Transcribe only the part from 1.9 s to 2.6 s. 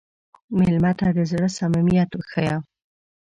وښیه.